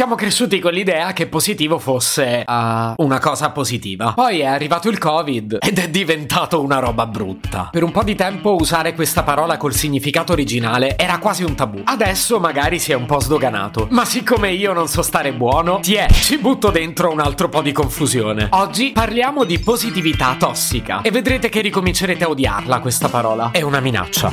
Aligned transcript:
Siamo 0.00 0.14
cresciuti 0.14 0.60
con 0.60 0.72
l'idea 0.72 1.12
che 1.12 1.26
positivo 1.26 1.78
fosse 1.78 2.42
uh, 2.46 2.94
una 3.04 3.18
cosa 3.18 3.50
positiva. 3.50 4.14
Poi 4.14 4.38
è 4.38 4.46
arrivato 4.46 4.88
il 4.88 4.96
Covid 4.96 5.58
ed 5.60 5.78
è 5.78 5.90
diventato 5.90 6.62
una 6.62 6.78
roba 6.78 7.04
brutta. 7.04 7.68
Per 7.70 7.82
un 7.82 7.90
po' 7.90 8.02
di 8.02 8.14
tempo 8.14 8.56
usare 8.58 8.94
questa 8.94 9.24
parola 9.24 9.58
col 9.58 9.74
significato 9.74 10.32
originale 10.32 10.96
era 10.96 11.18
quasi 11.18 11.42
un 11.42 11.54
tabù. 11.54 11.82
Adesso 11.84 12.40
magari 12.40 12.78
si 12.78 12.92
è 12.92 12.94
un 12.94 13.04
po' 13.04 13.20
sdoganato. 13.20 13.88
Ma 13.90 14.06
siccome 14.06 14.52
io 14.52 14.72
non 14.72 14.88
so 14.88 15.02
stare 15.02 15.34
buono, 15.34 15.80
ti 15.80 15.96
è, 15.96 16.10
ci 16.10 16.38
butto 16.38 16.70
dentro 16.70 17.12
un 17.12 17.20
altro 17.20 17.50
po' 17.50 17.60
di 17.60 17.72
confusione. 17.72 18.48
Oggi 18.52 18.92
parliamo 18.92 19.44
di 19.44 19.58
positività 19.58 20.34
tossica 20.38 21.02
e 21.02 21.10
vedrete 21.10 21.50
che 21.50 21.60
ricomincerete 21.60 22.24
a 22.24 22.30
odiarla 22.30 22.80
questa 22.80 23.10
parola. 23.10 23.50
È 23.50 23.60
una 23.60 23.80
minaccia. 23.80 24.32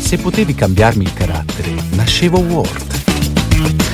Se 0.00 0.18
potevi 0.18 0.54
cambiarmi 0.54 1.04
il 1.04 1.14
carattere, 1.14 1.74
nascevo 1.92 2.40
Ward 2.40 3.04
si 3.54 3.93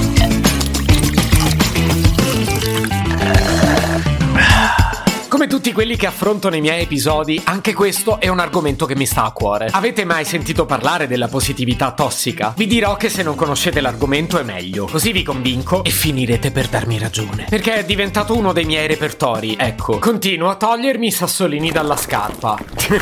Tutti 5.51 5.73
quelli 5.73 5.97
che 5.97 6.07
affrontano 6.07 6.55
i 6.55 6.61
miei 6.61 6.83
episodi, 6.83 7.41
anche 7.43 7.73
questo 7.73 8.21
è 8.21 8.29
un 8.29 8.39
argomento 8.39 8.85
che 8.85 8.95
mi 8.95 9.05
sta 9.05 9.25
a 9.25 9.31
cuore. 9.31 9.67
Avete 9.69 10.05
mai 10.05 10.23
sentito 10.23 10.65
parlare 10.65 11.07
della 11.07 11.27
positività 11.27 11.91
tossica? 11.91 12.53
Vi 12.55 12.67
dirò 12.67 12.95
che 12.95 13.09
se 13.09 13.21
non 13.21 13.35
conoscete 13.35 13.81
l'argomento 13.81 14.39
è 14.39 14.43
meglio, 14.43 14.87
così 14.89 15.11
vi 15.11 15.23
convinco 15.23 15.83
e 15.83 15.89
finirete 15.89 16.51
per 16.51 16.69
darmi 16.69 16.97
ragione. 16.97 17.47
Perché 17.49 17.73
è 17.73 17.83
diventato 17.83 18.33
uno 18.33 18.53
dei 18.53 18.63
miei 18.63 18.87
repertori, 18.87 19.57
ecco. 19.59 19.99
Continuo 19.99 20.49
a 20.49 20.55
togliermi 20.55 21.07
i 21.07 21.11
sassolini 21.11 21.69
dalla 21.69 21.97
scarpa. 21.97 22.57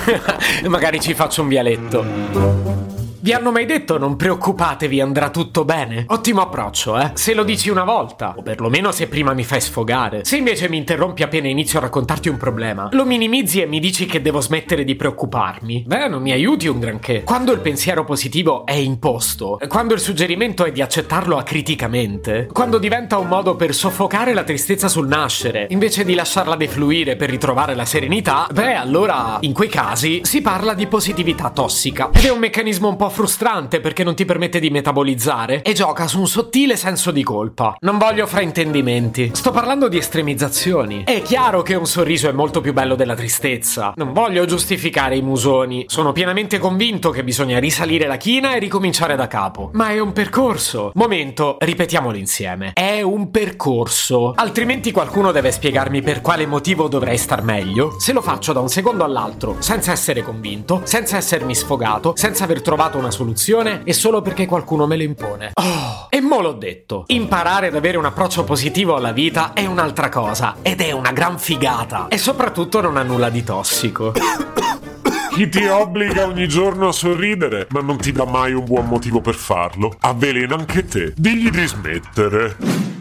Magari 0.66 1.00
ci 1.00 1.14
faccio 1.14 1.44
un 1.44 1.50
vialetto. 1.50 2.99
Vi 3.22 3.34
hanno 3.34 3.52
mai 3.52 3.66
detto 3.66 3.98
non 3.98 4.16
preoccupatevi, 4.16 5.02
andrà 5.02 5.30
tutto 5.30 5.66
bene? 5.66 6.06
Ottimo 6.08 6.40
approccio, 6.40 6.98
eh? 6.98 7.12
Se 7.16 7.34
lo 7.34 7.44
dici 7.44 7.70
una 7.70 7.84
volta, 7.84 8.34
o 8.38 8.42
perlomeno 8.42 8.94
se 8.94 9.08
prima 9.08 9.34
mi 9.34 9.44
fai 9.44 9.60
sfogare. 9.60 10.24
Se 10.24 10.38
invece 10.38 10.70
mi 10.70 10.78
interrompi 10.78 11.24
appena 11.24 11.50
inizio 11.50 11.80
a 11.80 11.82
raccontarti 11.82 12.30
un 12.30 12.38
problema, 12.38 12.88
lo 12.94 13.04
minimizzi 13.04 13.60
e 13.60 13.66
mi 13.66 13.82
dici 13.82 14.06
che 14.06 14.22
devo 14.22 14.40
smettere 14.40 14.86
di 14.86 14.96
preoccuparmi, 14.96 15.84
beh, 15.86 16.08
non 16.08 16.22
mi 16.22 16.32
aiuti 16.32 16.68
un 16.68 16.80
granché. 16.80 17.24
Quando 17.24 17.52
il 17.52 17.60
pensiero 17.60 18.06
positivo 18.06 18.66
è 18.66 18.72
imposto, 18.72 19.60
quando 19.68 19.94
il 19.96 20.00
suggerimento 20.00 20.64
è 20.64 20.72
di 20.72 20.82
accettarlo 20.82 21.36
acriticamente, 21.36 22.48
quando 22.54 22.78
diventa 22.78 23.18
un 23.18 23.28
modo 23.28 23.58
per 23.58 23.74
soffocare 23.74 24.34
la 24.34 24.46
tristezza 24.46 24.88
sul 24.88 25.08
nascere, 25.08 25.68
invece 25.72 26.06
di 26.06 26.14
lasciarla 26.14 26.56
defluire 26.56 27.18
per 27.18 27.30
ritrovare 27.30 27.76
la 27.76 27.84
serenità, 27.84 28.48
beh, 28.50 28.76
allora, 28.76 29.40
in 29.42 29.52
quei 29.52 29.68
casi, 29.68 30.22
si 30.24 30.42
parla 30.42 30.74
di 30.74 30.88
positività 30.88 31.50
tossica. 31.50 32.12
Ed 32.14 32.24
è 32.24 32.32
un 32.32 32.40
meccanismo 32.40 32.88
un 32.88 32.96
po' 32.96 33.08
frustrante 33.10 33.80
perché 33.80 34.04
non 34.04 34.16
ti 34.16 34.26
permette 34.26 34.60
di 34.60 34.70
metabolizzare 34.70 35.62
e 35.62 35.74
gioca 35.74 36.08
su 36.08 36.20
un 36.20 36.28
sottile 36.28 36.76
senso 36.76 37.12
di 37.12 37.24
colpa. 37.24 37.76
Non 37.82 37.98
voglio 37.98 38.28
fraintendimenti. 38.28 39.32
Sto 39.34 39.52
parlando 39.52 39.88
di 39.88 39.98
estremizzazioni. 39.98 41.04
È 41.06 41.22
chiaro 41.22 41.62
che 41.62 41.76
un 41.76 41.86
sorriso 41.86 42.30
è 42.30 42.32
molto 42.32 42.62
più 42.62 42.74
bello 42.74 42.96
della 42.96 43.16
tristezza. 43.16 43.94
Non 43.96 44.14
voglio 44.14 44.46
giustificare 44.46 45.16
i 45.16 45.22
musoni. 45.22 45.86
Sono 45.88 46.12
pienamente 46.12 46.60
convinto 46.60 47.10
che 47.10 47.24
bisogna 47.24 47.60
risalire 47.60 48.08
la 48.08 48.18
china 48.18 48.54
e 48.54 48.60
ricominciare 48.60 49.16
da 49.16 49.28
capo. 49.28 49.72
Ma 49.74 49.90
è 49.90 50.00
un 50.00 50.14
percorso. 50.14 50.92
Momento, 50.94 51.58
ripetiamolo 51.60 52.18
insieme. 52.18 52.74
È 52.74 53.02
un 53.02 53.32
percorso. 53.32 54.34
Altrimenti 54.36 54.92
qualcuno 54.92 55.32
deve 55.32 55.52
spiegarmi 55.52 56.02
per 56.02 56.22
quale 56.22 56.46
motivo 56.46 56.88
dovrei 56.88 57.18
star 57.18 57.42
meglio. 57.42 58.00
Se 58.00 58.14
lo 58.14 58.22
faccio 58.22 58.54
da 58.54 58.60
un 58.60 58.70
secondo 58.70 59.04
all'altro, 59.04 59.56
senza 59.60 59.92
essere 59.92 60.22
convinto, 60.22 60.82
senza 60.84 61.18
essermi 61.18 61.56
sfogato, 61.56 62.14
senza 62.16 62.44
aver 62.44 62.62
trovato 62.62 62.98
una 63.00 63.12
soluzione 63.12 63.84
è 63.84 63.92
solo 63.92 64.22
perché 64.22 64.46
qualcuno 64.46 64.86
me 64.86 64.98
lo 64.98 65.04
impone. 65.04 65.52
Oh, 65.54 66.08
e 66.10 66.22
mo 66.22 66.42
l'ho 66.42 66.52
detto. 66.52 67.06
Imparare 67.08 67.68
ad 67.68 67.76
avere 67.76 67.98
un 67.98 68.06
approccio 68.06 68.44
positivo 68.44 68.96
alla 68.96 69.12
vita 69.12 69.54
è 69.54 69.66
un'altra 69.66 70.10
cosa 70.10 70.58
ed 70.62 70.82
è 70.82 70.92
una 70.92 71.12
gran 71.12 71.40
figata. 71.40 72.08
E 72.10 72.18
soprattutto 72.18 72.82
non 72.82 72.98
ha 72.98 73.04
nulla 73.04 73.30
di 73.30 73.44
tossico. 73.44 74.14
Chi 75.32 75.48
ti 75.48 75.66
obbliga 75.66 76.26
ogni 76.26 76.48
giorno 76.48 76.90
a 76.90 76.92
sorridere, 76.92 77.68
ma 77.70 77.80
non 77.80 77.98
ti 77.98 78.12
dà 78.12 78.26
mai 78.26 78.52
un 78.54 78.66
buon 78.66 78.88
motivo 78.88 79.22
per 79.22 79.36
farlo, 79.36 79.96
avvelena 80.02 80.56
anche 80.56 80.86
te. 80.86 81.14
Digli 81.16 81.50
di 81.50 81.66
smettere. 81.66 82.58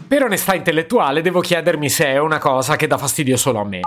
Per 0.07 0.23
onestà 0.23 0.55
intellettuale 0.55 1.21
devo 1.21 1.41
chiedermi 1.41 1.89
se 1.89 2.05
è 2.05 2.17
una 2.17 2.37
cosa 2.39 2.75
che 2.77 2.87
dà 2.87 2.97
fastidio 2.97 3.35
solo 3.35 3.59
a 3.59 3.65
me. 3.65 3.81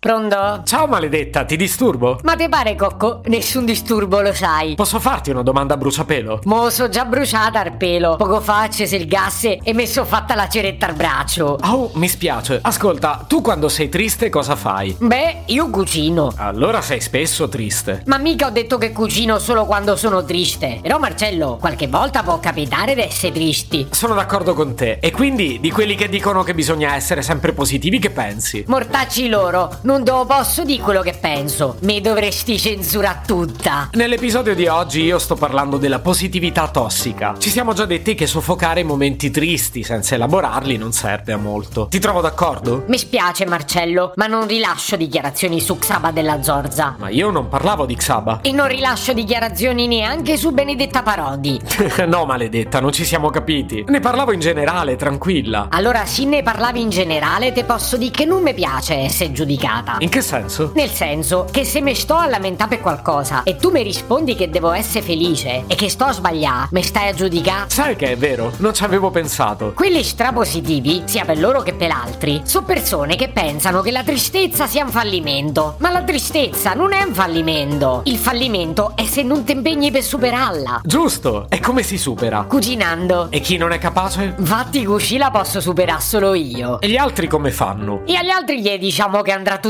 Pronto? 0.00 0.62
Ciao 0.64 0.86
maledetta, 0.86 1.44
ti 1.44 1.56
disturbo? 1.56 2.20
Ma 2.22 2.34
ti 2.34 2.48
pare 2.48 2.74
Cocco? 2.74 3.20
Nessun 3.26 3.66
disturbo, 3.66 4.22
lo 4.22 4.32
sai. 4.32 4.74
Posso 4.74 4.98
farti 4.98 5.28
una 5.28 5.42
domanda 5.42 5.74
a 5.74 5.76
bruciapelo? 5.76 6.40
Mo 6.44 6.70
so 6.70 6.88
già 6.88 7.04
bruciata 7.04 7.60
al 7.60 7.76
pelo. 7.76 8.16
Poco 8.16 8.40
fa 8.40 8.62
accese 8.62 8.96
il 8.96 9.06
gas 9.06 9.44
e 9.44 9.74
mi 9.74 9.86
sono 9.86 10.06
fatta 10.06 10.34
la 10.34 10.48
ceretta 10.48 10.86
al 10.86 10.94
braccio. 10.94 11.58
Oh, 11.64 11.90
mi 11.96 12.08
spiace. 12.08 12.60
Ascolta, 12.62 13.26
tu 13.28 13.42
quando 13.42 13.68
sei 13.68 13.90
triste 13.90 14.30
cosa 14.30 14.56
fai? 14.56 14.96
Beh, 14.98 15.42
io 15.48 15.68
cucino. 15.68 16.32
Allora 16.36 16.80
sei 16.80 17.02
spesso 17.02 17.50
triste. 17.50 18.02
Ma 18.06 18.16
mica 18.16 18.46
ho 18.46 18.50
detto 18.50 18.78
che 18.78 18.92
cucino 18.92 19.38
solo 19.38 19.66
quando 19.66 19.96
sono 19.96 20.24
triste. 20.24 20.78
Però 20.80 20.98
Marcello, 20.98 21.58
qualche 21.60 21.88
volta 21.88 22.22
può 22.22 22.40
capitare 22.40 22.94
di 22.94 23.02
essere 23.02 23.34
tristi. 23.34 23.88
Sono 23.90 24.14
d'accordo 24.14 24.54
con 24.54 24.74
te. 24.74 24.96
E 24.98 25.10
quindi, 25.10 25.60
di 25.60 25.70
quelli 25.70 25.94
che 25.94 26.08
dicono 26.08 26.42
che 26.42 26.54
bisogna 26.54 26.94
essere 26.94 27.20
sempre 27.20 27.52
positivi, 27.52 27.98
che 27.98 28.08
pensi? 28.08 28.64
Mortacci 28.66 29.28
loro 29.28 29.76
non 29.90 30.04
te 30.04 30.12
lo 30.12 30.24
posso 30.24 30.62
dire 30.62 30.80
quello 30.80 31.02
che 31.02 31.16
penso. 31.20 31.76
Mi 31.80 32.00
dovresti 32.00 32.56
censurare 32.60 33.22
tutta. 33.26 33.88
Nell'episodio 33.94 34.54
di 34.54 34.68
oggi 34.68 35.02
io 35.02 35.18
sto 35.18 35.34
parlando 35.34 35.78
della 35.78 35.98
positività 35.98 36.68
tossica. 36.68 37.34
Ci 37.36 37.50
siamo 37.50 37.72
già 37.72 37.86
detti 37.86 38.14
che 38.14 38.28
soffocare 38.28 38.84
momenti 38.84 39.32
tristi 39.32 39.82
senza 39.82 40.14
elaborarli 40.14 40.76
non 40.76 40.92
serve 40.92 41.32
a 41.32 41.38
molto. 41.38 41.88
Ti 41.88 41.98
trovo 41.98 42.20
d'accordo? 42.20 42.84
Mi 42.86 42.98
spiace 42.98 43.46
Marcello, 43.46 44.12
ma 44.14 44.28
non 44.28 44.46
rilascio 44.46 44.94
dichiarazioni 44.94 45.60
su 45.60 45.76
Xaba 45.76 46.12
della 46.12 46.40
Zorza. 46.40 46.94
Ma 46.96 47.08
io 47.08 47.30
non 47.30 47.48
parlavo 47.48 47.84
di 47.84 47.96
Xaba. 47.96 48.42
E 48.42 48.52
non 48.52 48.68
rilascio 48.68 49.12
dichiarazioni 49.12 49.88
neanche 49.88 50.36
su 50.36 50.52
Benedetta 50.52 51.02
Parodi. 51.02 51.60
no, 52.06 52.26
maledetta, 52.26 52.78
non 52.78 52.92
ci 52.92 53.04
siamo 53.04 53.28
capiti. 53.30 53.84
Ne 53.88 53.98
parlavo 53.98 54.30
in 54.30 54.38
generale, 54.38 54.94
tranquilla. 54.94 55.66
Allora, 55.68 56.06
se 56.06 56.24
ne 56.26 56.44
parlavi 56.44 56.80
in 56.80 56.90
generale, 56.90 57.50
te 57.50 57.64
posso 57.64 57.96
dire 57.96 58.12
che 58.12 58.24
non 58.24 58.42
mi 58.42 58.54
piace 58.54 58.94
essere 58.94 59.32
giudicata. 59.80 59.96
In 59.98 60.08
che 60.08 60.20
senso? 60.20 60.72
Nel 60.74 60.90
senso 60.90 61.46
che 61.50 61.64
se 61.64 61.80
mi 61.80 61.94
sto 61.94 62.14
a 62.14 62.26
lamentare 62.26 62.70
per 62.70 62.80
qualcosa 62.80 63.42
e 63.42 63.56
tu 63.56 63.70
mi 63.70 63.82
rispondi 63.82 64.34
che 64.34 64.50
devo 64.50 64.70
essere 64.70 65.04
felice 65.04 65.64
e 65.66 65.74
che 65.74 65.88
sto 65.88 66.04
a 66.04 66.12
sbagliare, 66.12 66.68
mi 66.72 66.82
stai 66.82 67.08
a 67.08 67.14
giudicare? 67.14 67.70
Sai 67.70 67.96
che 67.96 68.12
è 68.12 68.16
vero, 68.16 68.52
non 68.58 68.74
ci 68.74 68.84
avevo 68.84 69.10
pensato. 69.10 69.72
Quelli 69.74 70.02
strapositivi, 70.02 71.02
sia 71.06 71.24
per 71.24 71.38
loro 71.38 71.62
che 71.62 71.74
per 71.74 71.90
altri, 71.90 72.42
sono 72.44 72.66
persone 72.66 73.16
che 73.16 73.28
pensano 73.28 73.80
che 73.80 73.90
la 73.90 74.02
tristezza 74.02 74.66
sia 74.66 74.84
un 74.84 74.90
fallimento. 74.90 75.76
Ma 75.78 75.90
la 75.90 76.02
tristezza 76.02 76.74
non 76.74 76.92
è 76.92 77.02
un 77.02 77.14
fallimento. 77.14 78.02
Il 78.04 78.18
fallimento 78.18 78.92
è 78.94 79.04
se 79.04 79.22
non 79.22 79.44
ti 79.44 79.52
impegni 79.52 79.90
per 79.90 80.02
superarla. 80.02 80.82
Giusto, 80.84 81.46
e 81.48 81.60
come 81.60 81.82
si 81.82 81.98
supera? 81.98 82.44
Cucinando. 82.48 83.28
E 83.30 83.40
chi 83.40 83.56
non 83.56 83.72
è 83.72 83.78
capace? 83.78 84.34
Infatti 84.38 84.84
cucina 84.84 85.30
posso 85.30 85.60
superare 85.60 86.00
solo 86.00 86.34
io. 86.34 86.80
E 86.80 86.88
gli 86.88 86.96
altri 86.96 87.26
come 87.26 87.50
fanno? 87.50 88.02
E 88.06 88.14
agli 88.14 88.30
altri 88.30 88.60
gli 88.60 88.78
diciamo 88.78 89.22
che 89.22 89.32
andrà 89.32 89.58
tutto 89.58 89.69